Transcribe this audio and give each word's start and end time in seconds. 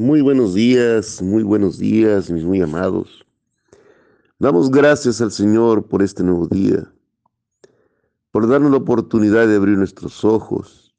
Muy 0.00 0.20
buenos 0.20 0.54
días, 0.54 1.20
muy 1.20 1.42
buenos 1.42 1.76
días, 1.76 2.30
mis 2.30 2.44
muy 2.44 2.62
amados. 2.62 3.26
Damos 4.38 4.70
gracias 4.70 5.20
al 5.20 5.32
Señor 5.32 5.88
por 5.88 6.04
este 6.04 6.22
nuevo 6.22 6.46
día, 6.46 6.88
por 8.30 8.46
darnos 8.46 8.70
la 8.70 8.76
oportunidad 8.76 9.48
de 9.48 9.56
abrir 9.56 9.76
nuestros 9.76 10.24
ojos 10.24 10.94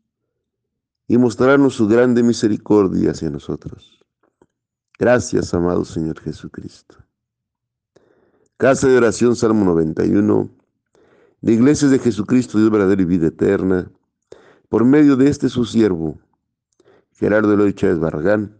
y 1.07 1.17
mostrarnos 1.17 1.75
su 1.75 1.87
grande 1.87 2.23
misericordia 2.23 3.11
hacia 3.11 3.29
nosotros. 3.29 4.03
Gracias, 4.99 5.53
amado 5.53 5.85
Señor 5.85 6.19
Jesucristo. 6.19 6.97
Casa 8.57 8.89
de 8.89 8.97
oración, 8.97 9.37
Salmo 9.37 9.63
91, 9.63 10.49
de 11.39 11.53
Iglesias 11.53 11.91
de 11.91 11.99
Jesucristo, 11.99 12.57
Dios 12.57 12.69
verdadero 12.69 13.01
y 13.01 13.05
vida 13.05 13.27
eterna, 13.27 13.89
por 14.67 14.83
medio 14.83 15.15
de 15.15 15.29
este 15.29 15.47
su 15.47 15.63
siervo, 15.63 16.19
Gerardo 17.13 17.53
Eloy 17.53 17.73
Chávez 17.73 17.97
Barragán, 17.97 18.58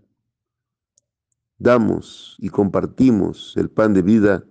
damos 1.60 2.38
y 2.40 2.50
compartimos 2.50 3.54
el 3.58 3.70
pan 3.70 3.94
de 3.94 4.02
vida 4.02 4.44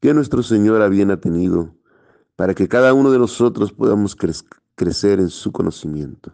que 0.00 0.14
nuestro 0.14 0.42
Señor 0.42 0.82
había 0.82 1.16
tenido 1.18 1.74
para 2.36 2.54
que 2.54 2.68
cada 2.68 2.94
uno 2.94 3.10
de 3.10 3.18
nosotros 3.18 3.72
podamos 3.72 4.16
crecer 4.74 5.20
en 5.20 5.28
su 5.28 5.52
conocimiento. 5.52 6.32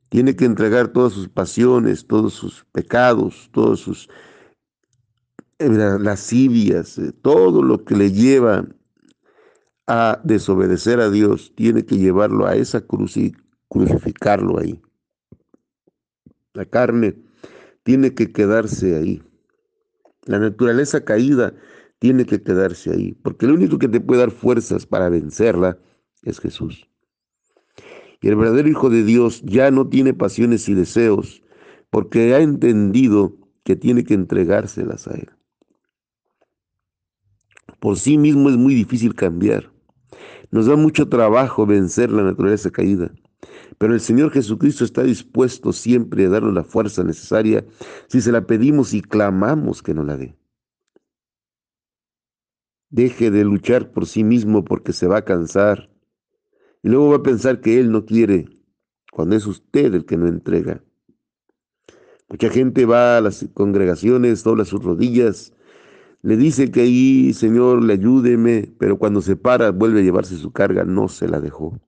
Tiene 0.09 0.35
que 0.35 0.43
entregar 0.43 0.89
todas 0.89 1.13
sus 1.13 1.29
pasiones, 1.29 2.05
todos 2.05 2.33
sus 2.33 2.65
pecados, 2.73 3.49
todos 3.53 3.79
sus 3.79 4.09
lascivias, 5.59 6.97
eh, 6.97 7.11
todo 7.21 7.61
lo 7.61 7.83
que 7.83 7.95
le 7.95 8.11
lleva 8.11 8.65
a 9.87 10.21
desobedecer 10.23 10.99
a 10.99 11.09
Dios, 11.09 11.53
tiene 11.55 11.85
que 11.85 11.97
llevarlo 11.97 12.45
a 12.45 12.55
esa 12.55 12.81
cruz 12.81 13.17
y 13.17 13.33
crucificarlo 13.67 14.59
ahí. 14.59 14.79
La 16.53 16.65
carne 16.65 17.15
tiene 17.83 18.13
que 18.13 18.31
quedarse 18.31 18.95
ahí. 18.95 19.23
La 20.25 20.39
naturaleza 20.39 21.03
caída 21.03 21.53
tiene 21.97 22.25
que 22.25 22.41
quedarse 22.41 22.91
ahí, 22.91 23.13
porque 23.13 23.45
el 23.45 23.53
único 23.53 23.79
que 23.79 23.87
te 23.87 23.99
puede 23.99 24.21
dar 24.21 24.31
fuerzas 24.31 24.85
para 24.85 25.09
vencerla 25.09 25.77
es 26.23 26.39
Jesús. 26.39 26.87
Y 28.21 28.27
el 28.27 28.35
verdadero 28.35 28.69
Hijo 28.69 28.89
de 28.89 29.03
Dios 29.03 29.41
ya 29.43 29.71
no 29.71 29.87
tiene 29.87 30.13
pasiones 30.13 30.69
y 30.69 30.75
deseos, 30.75 31.41
porque 31.89 32.35
ha 32.35 32.41
entendido 32.41 33.35
que 33.63 33.75
tiene 33.75 34.03
que 34.03 34.13
entregárselas 34.13 35.07
a 35.07 35.15
Él 35.15 35.29
por 37.79 37.97
sí 37.97 38.17
mismo 38.17 38.49
es 38.49 38.57
muy 38.57 38.75
difícil 38.75 39.15
cambiar. 39.15 39.71
Nos 40.51 40.65
da 40.65 40.75
mucho 40.75 41.07
trabajo 41.07 41.65
vencer 41.65 42.11
la 42.11 42.23
naturaleza 42.23 42.71
caída. 42.71 43.11
Pero 43.77 43.93
el 43.93 44.01
Señor 44.01 44.31
Jesucristo 44.31 44.83
está 44.83 45.03
dispuesto 45.03 45.71
siempre 45.71 46.25
a 46.25 46.29
darnos 46.29 46.53
la 46.53 46.63
fuerza 46.63 47.03
necesaria 47.03 47.65
si 48.07 48.19
se 48.19 48.31
la 48.31 48.45
pedimos 48.45 48.93
y 48.93 49.01
clamamos 49.01 49.81
que 49.81 49.93
nos 49.93 50.05
la 50.05 50.17
dé. 50.17 50.35
Deje 52.89 53.31
de 53.31 53.45
luchar 53.45 53.91
por 53.91 54.07
sí 54.07 54.23
mismo 54.23 54.65
porque 54.65 54.91
se 54.91 55.07
va 55.07 55.17
a 55.17 55.25
cansar. 55.25 55.89
Y 56.83 56.89
luego 56.89 57.09
va 57.09 57.17
a 57.17 57.23
pensar 57.23 57.61
que 57.61 57.79
Él 57.79 57.91
no 57.91 58.05
quiere, 58.05 58.47
cuando 59.11 59.35
es 59.35 59.45
usted 59.45 59.93
el 59.93 60.05
que 60.05 60.17
no 60.17 60.27
entrega. 60.27 60.83
Mucha 62.27 62.49
gente 62.49 62.85
va 62.85 63.17
a 63.17 63.21
las 63.21 63.47
congregaciones, 63.53 64.43
dobla 64.43 64.65
sus 64.65 64.83
rodillas 64.83 65.53
le 66.21 66.35
dice 66.35 66.69
que 66.69 66.81
ahí, 66.81 67.33
Señor, 67.33 67.83
le 67.83 67.93
ayúdeme, 67.93 68.73
pero 68.77 68.97
cuando 68.97 69.21
se 69.21 69.35
para, 69.35 69.71
vuelve 69.71 70.01
a 70.01 70.03
llevarse 70.03 70.35
su 70.35 70.51
carga, 70.51 70.83
no 70.83 71.07
se 71.07 71.27
la 71.27 71.39
dejó. 71.39 71.79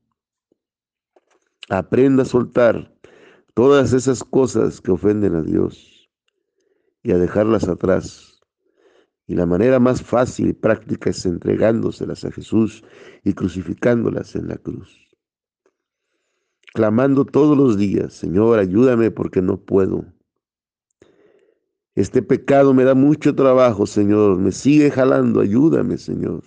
Aprenda 1.69 2.23
a 2.23 2.25
soltar 2.25 2.95
todas 3.53 3.93
esas 3.93 4.23
cosas 4.23 4.79
que 4.79 4.91
ofenden 4.91 5.35
a 5.35 5.41
Dios 5.41 6.09
y 7.03 7.11
a 7.11 7.17
dejarlas 7.17 7.67
atrás. 7.67 8.41
Y 9.27 9.35
la 9.35 9.45
manera 9.45 9.79
más 9.79 10.01
fácil 10.01 10.49
y 10.49 10.53
práctica 10.53 11.09
es 11.09 11.25
entregándoselas 11.25 12.25
a 12.25 12.31
Jesús 12.31 12.83
y 13.23 13.33
crucificándolas 13.33 14.35
en 14.35 14.47
la 14.47 14.57
cruz. 14.57 15.09
Clamando 16.73 17.25
todos 17.25 17.57
los 17.57 17.77
días, 17.77 18.13
Señor, 18.13 18.59
ayúdame 18.59 19.11
porque 19.11 19.41
no 19.41 19.57
puedo. 19.57 20.05
Este 22.01 22.23
pecado 22.23 22.73
me 22.73 22.83
da 22.83 22.95
mucho 22.95 23.35
trabajo, 23.35 23.85
Señor. 23.85 24.39
Me 24.39 24.51
sigue 24.51 24.89
jalando. 24.89 25.39
Ayúdame, 25.39 25.99
Señor. 25.99 26.41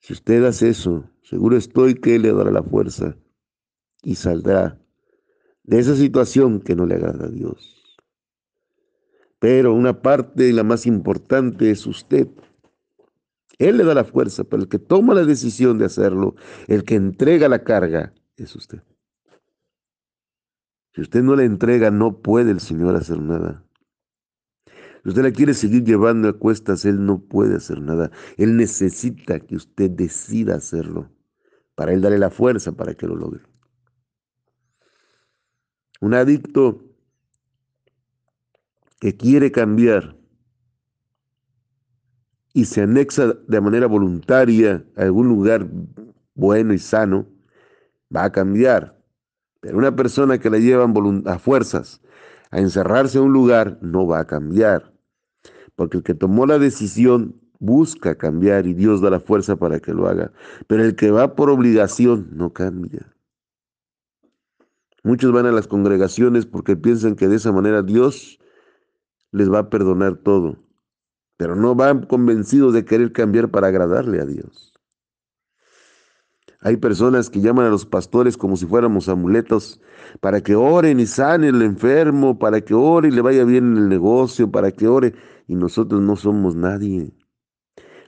Si 0.00 0.14
usted 0.14 0.42
hace 0.44 0.70
eso, 0.70 1.04
seguro 1.22 1.54
estoy 1.58 1.94
que 1.94 2.14
Él 2.14 2.22
le 2.22 2.32
dará 2.32 2.50
la 2.50 2.62
fuerza 2.62 3.14
y 4.02 4.14
saldrá 4.14 4.80
de 5.64 5.78
esa 5.80 5.96
situación 5.96 6.60
que 6.60 6.74
no 6.74 6.86
le 6.86 6.94
agrada 6.94 7.26
a 7.26 7.28
Dios. 7.28 8.00
Pero 9.38 9.74
una 9.74 10.00
parte, 10.00 10.48
y 10.48 10.52
la 10.52 10.64
más 10.64 10.86
importante, 10.86 11.70
es 11.70 11.86
usted. 11.86 12.28
Él 13.58 13.76
le 13.76 13.84
da 13.84 13.92
la 13.92 14.04
fuerza, 14.04 14.44
pero 14.44 14.62
el 14.62 14.68
que 14.70 14.78
toma 14.78 15.12
la 15.12 15.26
decisión 15.26 15.76
de 15.76 15.84
hacerlo, 15.84 16.36
el 16.68 16.84
que 16.84 16.94
entrega 16.94 17.50
la 17.50 17.62
carga, 17.62 18.14
es 18.38 18.56
usted. 18.56 18.80
Si 20.94 21.02
usted 21.02 21.22
no 21.22 21.36
le 21.36 21.44
entrega, 21.44 21.90
no 21.90 22.22
puede 22.22 22.50
el 22.50 22.60
Señor 22.60 22.96
hacer 22.96 23.18
nada. 23.20 23.63
Usted 25.04 25.22
la 25.22 25.32
quiere 25.32 25.52
seguir 25.52 25.84
llevando 25.84 26.28
a 26.28 26.32
cuestas, 26.32 26.84
Él 26.86 27.04
no 27.04 27.20
puede 27.20 27.56
hacer 27.56 27.80
nada. 27.80 28.10
Él 28.38 28.56
necesita 28.56 29.38
que 29.38 29.56
usted 29.56 29.90
decida 29.90 30.56
hacerlo 30.56 31.10
para 31.74 31.92
Él 31.92 32.00
darle 32.00 32.18
la 32.18 32.30
fuerza 32.30 32.72
para 32.72 32.94
que 32.94 33.06
lo 33.06 33.14
logre. 33.14 33.42
Un 36.00 36.14
adicto 36.14 36.82
que 38.98 39.14
quiere 39.16 39.52
cambiar 39.52 40.16
y 42.54 42.64
se 42.64 42.82
anexa 42.82 43.34
de 43.46 43.60
manera 43.60 43.86
voluntaria 43.86 44.84
a 44.96 45.02
algún 45.02 45.28
lugar 45.28 45.68
bueno 46.34 46.72
y 46.72 46.78
sano, 46.78 47.26
va 48.14 48.24
a 48.24 48.32
cambiar. 48.32 49.02
Pero 49.60 49.76
una 49.76 49.94
persona 49.94 50.38
que 50.38 50.48
la 50.48 50.58
llevan 50.58 51.24
a 51.26 51.38
fuerzas 51.38 52.00
a 52.50 52.60
encerrarse 52.60 53.18
en 53.18 53.24
un 53.24 53.32
lugar 53.32 53.78
no 53.82 54.06
va 54.06 54.20
a 54.20 54.26
cambiar 54.26 54.93
porque 55.76 55.98
el 55.98 56.02
que 56.02 56.14
tomó 56.14 56.46
la 56.46 56.58
decisión 56.58 57.40
busca 57.58 58.16
cambiar 58.16 58.66
y 58.66 58.74
Dios 58.74 59.00
da 59.00 59.10
la 59.10 59.20
fuerza 59.20 59.56
para 59.56 59.80
que 59.80 59.92
lo 59.92 60.06
haga. 60.06 60.32
Pero 60.66 60.84
el 60.84 60.96
que 60.96 61.10
va 61.10 61.34
por 61.34 61.50
obligación 61.50 62.28
no 62.32 62.52
cambia. 62.52 63.14
Muchos 65.02 65.32
van 65.32 65.46
a 65.46 65.52
las 65.52 65.66
congregaciones 65.68 66.46
porque 66.46 66.76
piensan 66.76 67.14
que 67.14 67.28
de 67.28 67.36
esa 67.36 67.52
manera 67.52 67.82
Dios 67.82 68.38
les 69.32 69.52
va 69.52 69.58
a 69.60 69.70
perdonar 69.70 70.16
todo, 70.16 70.56
pero 71.36 71.56
no 71.56 71.74
van 71.74 72.06
convencidos 72.06 72.72
de 72.72 72.84
querer 72.84 73.12
cambiar 73.12 73.50
para 73.50 73.66
agradarle 73.66 74.20
a 74.20 74.24
Dios. 74.24 74.73
Hay 76.64 76.78
personas 76.78 77.28
que 77.28 77.42
llaman 77.42 77.66
a 77.66 77.68
los 77.68 77.84
pastores 77.84 78.38
como 78.38 78.56
si 78.56 78.64
fuéramos 78.64 79.10
amuletos 79.10 79.82
para 80.20 80.40
que 80.40 80.56
oren 80.56 80.98
y 80.98 81.04
sane 81.04 81.48
el 81.48 81.60
enfermo, 81.60 82.38
para 82.38 82.62
que 82.62 82.72
ore 82.72 83.08
y 83.08 83.10
le 83.10 83.20
vaya 83.20 83.44
bien 83.44 83.72
en 83.72 83.76
el 83.76 83.88
negocio, 83.90 84.50
para 84.50 84.72
que 84.72 84.88
ore 84.88 85.14
y 85.46 85.56
nosotros 85.56 86.00
no 86.00 86.16
somos 86.16 86.56
nadie. 86.56 87.12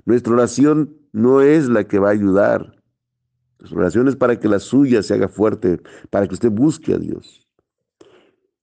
Nuestra 0.06 0.32
oración 0.32 0.96
no 1.12 1.42
es 1.42 1.68
la 1.68 1.84
que 1.84 1.98
va 1.98 2.08
a 2.08 2.12
ayudar. 2.12 2.82
Su 3.62 3.76
oración 3.76 4.08
es 4.08 4.16
para 4.16 4.40
que 4.40 4.48
la 4.48 4.58
suya 4.58 5.02
se 5.02 5.12
haga 5.12 5.28
fuerte, 5.28 5.82
para 6.08 6.26
que 6.26 6.32
usted 6.32 6.50
busque 6.50 6.94
a 6.94 6.98
Dios. 6.98 7.46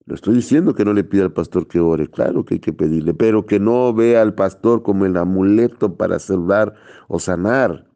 No 0.07 0.15
estoy 0.15 0.33
diciendo 0.33 0.73
que 0.73 0.85
no 0.85 0.93
le 0.93 1.03
pida 1.03 1.21
al 1.21 1.33
pastor 1.33 1.67
que 1.67 1.79
ore, 1.79 2.09
claro 2.09 2.43
que 2.43 2.55
hay 2.55 2.59
que 2.59 2.73
pedirle, 2.73 3.13
pero 3.13 3.45
que 3.45 3.59
no 3.59 3.93
vea 3.93 4.23
al 4.23 4.33
pastor 4.33 4.81
como 4.81 5.05
el 5.05 5.17
amuleto 5.17 5.95
para 5.95 6.17
salvar 6.17 6.73
o 7.07 7.19
sanar. 7.19 7.92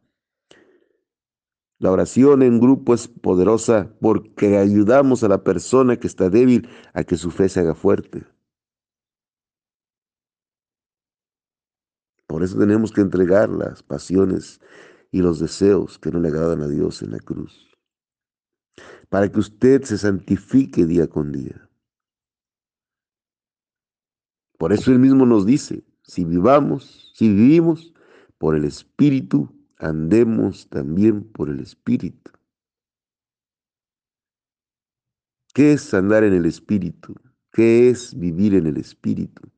La 1.78 1.92
oración 1.92 2.42
en 2.42 2.58
grupo 2.58 2.92
es 2.92 3.06
poderosa 3.06 3.94
porque 4.00 4.58
ayudamos 4.58 5.22
a 5.22 5.28
la 5.28 5.44
persona 5.44 5.96
que 5.96 6.08
está 6.08 6.28
débil 6.28 6.68
a 6.92 7.04
que 7.04 7.16
su 7.16 7.30
fe 7.30 7.48
se 7.48 7.60
haga 7.60 7.74
fuerte. 7.74 8.26
Por 12.26 12.42
eso 12.42 12.58
tenemos 12.58 12.92
que 12.92 13.00
entregar 13.00 13.48
las 13.48 13.82
pasiones 13.82 14.60
y 15.12 15.22
los 15.22 15.38
deseos 15.38 15.98
que 15.98 16.10
no 16.10 16.18
le 16.20 16.28
agradan 16.28 16.62
a 16.62 16.68
Dios 16.68 17.00
en 17.02 17.12
la 17.12 17.20
cruz. 17.20 17.68
Para 19.08 19.30
que 19.30 19.38
usted 19.38 19.82
se 19.84 19.96
santifique 19.96 20.84
día 20.84 21.06
con 21.06 21.32
día. 21.32 21.68
Por 24.58 24.72
eso 24.72 24.90
él 24.90 24.98
mismo 24.98 25.24
nos 25.24 25.46
dice, 25.46 25.84
si 26.02 26.24
vivamos, 26.24 27.12
si 27.14 27.28
vivimos 27.28 27.94
por 28.36 28.56
el 28.56 28.64
Espíritu, 28.64 29.57
andemos 29.78 30.68
también 30.68 31.24
por 31.24 31.48
el 31.48 31.60
Espíritu. 31.60 32.32
¿Qué 35.54 35.72
es 35.72 35.94
andar 35.94 36.24
en 36.24 36.34
el 36.34 36.46
Espíritu? 36.46 37.14
¿Qué 37.52 37.90
es 37.90 38.18
vivir 38.18 38.54
en 38.54 38.66
el 38.66 38.76
Espíritu? 38.76 39.48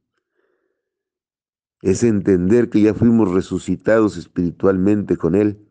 Es 1.83 2.03
entender 2.05 2.71
que 2.71 2.83
ya 2.83 2.95
fuimos 2.95 3.33
resucitados 3.33 4.17
espiritualmente 4.17 5.17
con 5.17 5.35
Él, 5.35 5.67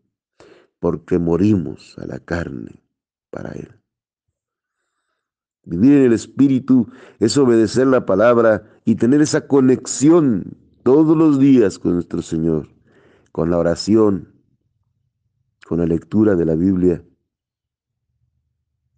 porque 0.80 1.20
morimos 1.20 1.98
a 2.00 2.06
la 2.06 2.20
carne 2.20 2.84
para 3.30 3.52
Él. 3.52 3.80
Vivir 5.64 5.94
en 5.94 6.04
el 6.06 6.14
Espíritu 6.14 6.90
es 7.20 7.38
obedecer 7.38 7.88
la 7.88 8.06
palabra 8.06 8.82
y 8.86 8.96
tener 8.96 9.22
esa 9.22 9.48
conexión 9.48 10.58
todos 10.84 11.16
los 11.16 11.40
días 11.40 11.78
con 11.78 11.94
nuestro 11.94 12.22
Señor, 12.24 12.70
con 13.32 13.52
la 13.52 13.58
oración, 13.58 14.39
con 15.70 15.78
la 15.78 15.86
lectura 15.86 16.36
de 16.36 16.46
la 16.46 16.56
Biblia, 16.56 17.06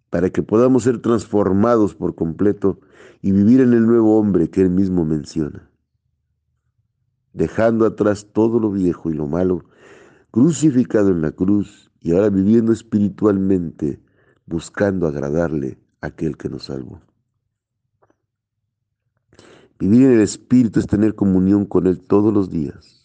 para 0.08 0.30
que 0.30 0.42
podamos 0.42 0.84
ser 0.84 1.02
transformados 1.02 1.94
por 1.94 2.14
completo 2.14 2.80
y 3.20 3.30
vivir 3.30 3.60
en 3.60 3.74
el 3.74 3.84
nuevo 3.84 4.18
hombre 4.18 4.48
que 4.48 4.62
Él 4.62 4.70
mismo 4.70 5.04
menciona, 5.04 5.70
dejando 7.34 7.84
atrás 7.84 8.28
todo 8.32 8.58
lo 8.58 8.70
viejo 8.70 9.10
y 9.10 9.12
lo 9.12 9.26
malo, 9.26 9.66
crucificado 10.30 11.10
en 11.10 11.20
la 11.20 11.32
cruz 11.32 11.90
y 12.00 12.12
ahora 12.12 12.30
viviendo 12.30 12.72
espiritualmente, 12.72 14.00
buscando 14.46 15.06
agradarle 15.06 15.78
aquel 16.00 16.38
que 16.38 16.48
nos 16.48 16.64
salvó. 16.64 17.02
Vivir 19.78 20.06
en 20.06 20.12
el 20.12 20.20
Espíritu 20.22 20.80
es 20.80 20.86
tener 20.86 21.14
comunión 21.14 21.66
con 21.66 21.86
Él 21.86 22.00
todos 22.00 22.32
los 22.32 22.48
días. 22.48 23.01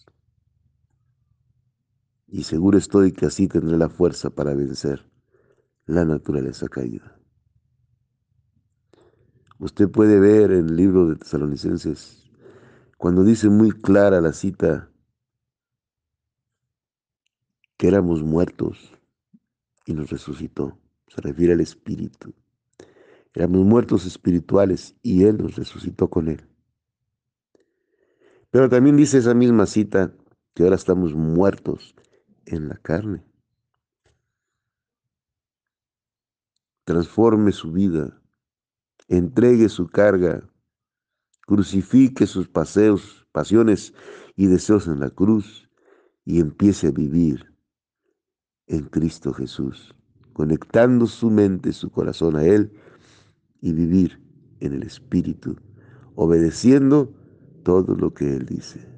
Y 2.28 2.44
seguro 2.44 2.78
estoy 2.78 3.14
que 3.14 3.26
así 3.26 3.48
tendré 3.48 3.78
la 3.78 3.90
fuerza 3.90 4.30
para 4.30 4.54
vencer 4.54 5.10
la 5.86 6.04
naturaleza 6.04 6.68
caída. 6.68 7.18
Usted 9.60 9.90
puede 9.90 10.20
ver 10.20 10.52
en 10.52 10.68
el 10.68 10.76
libro 10.76 11.08
de 11.08 11.16
Tesalonicenses, 11.16 12.30
cuando 12.98 13.24
dice 13.24 13.50
muy 13.50 13.72
clara 13.72 14.20
la 14.22 14.34
cita, 14.34 14.92
que 17.78 17.88
éramos 17.88 18.24
muertos 18.24 18.92
y 19.86 19.94
nos 19.94 20.10
resucitó. 20.10 20.78
Se 21.08 21.22
refiere 21.22 21.54
al 21.54 21.62
Espíritu. 21.62 22.34
Éramos 23.34 23.66
muertos 23.66 24.06
espirituales 24.06 24.96
y 25.02 25.24
Él 25.24 25.38
nos 25.38 25.56
resucitó 25.56 26.10
con 26.10 26.28
Él. 26.28 26.46
Pero 28.52 28.68
también 28.68 28.98
dice 28.98 29.20
esa 29.20 29.34
misma 29.34 29.66
cita 29.66 30.14
que 30.54 30.64
ahora 30.64 30.76
estamos 30.76 31.14
muertos 31.14 31.96
en 32.48 32.70
la 32.70 32.78
carne. 32.78 33.24
Transforme 36.84 37.52
su 37.52 37.72
vida, 37.72 38.22
entregue 39.08 39.70
su 39.70 39.88
carga, 39.88 40.50
crucifique 41.46 42.26
sus 42.26 42.48
paseos, 42.48 43.28
pasiones 43.32 43.94
y 44.36 44.48
deseos 44.48 44.88
en 44.88 45.00
la 45.00 45.10
cruz 45.10 45.70
y 46.26 46.40
empiece 46.40 46.88
a 46.88 46.92
vivir 46.92 47.54
en 48.68 48.86
Cristo 48.86 49.34
Jesús, 49.34 49.96
conectando 50.34 51.08
su 51.08 51.30
mente, 51.30 51.74
su 51.74 51.90
corazón 51.90 52.36
a 52.36 52.46
Él 52.46 52.72
y 53.62 53.74
vivir 53.74 54.22
en 54.60 54.74
el 54.74 54.84
Espíritu, 54.84 55.58
obedeciendo 56.16 57.14
todo 57.64 57.96
lo 57.96 58.14
que 58.14 58.36
Él 58.36 58.46
dice. 58.46 58.97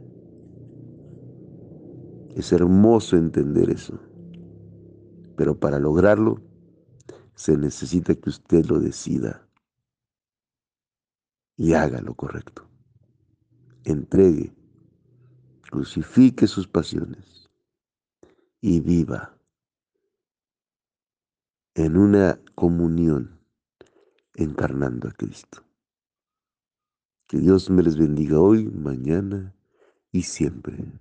Es 2.35 2.51
hermoso 2.51 3.17
entender 3.17 3.69
eso, 3.69 3.99
pero 5.35 5.59
para 5.59 5.79
lograrlo 5.79 6.41
se 7.35 7.57
necesita 7.57 8.13
que 8.15 8.29
usted 8.29 8.65
lo 8.65 8.79
decida 8.79 9.47
y 11.57 11.73
haga 11.73 12.01
lo 12.01 12.13
correcto. 12.15 12.67
Entregue, 13.83 14.53
crucifique 15.69 16.47
sus 16.47 16.67
pasiones 16.67 17.49
y 18.61 18.79
viva 18.79 19.37
en 21.75 21.97
una 21.97 22.39
comunión 22.55 23.39
encarnando 24.35 25.07
a 25.07 25.11
Cristo. 25.11 25.63
Que 27.27 27.37
Dios 27.37 27.69
me 27.69 27.83
les 27.83 27.97
bendiga 27.97 28.39
hoy, 28.39 28.65
mañana 28.65 29.55
y 30.11 30.23
siempre. 30.23 30.91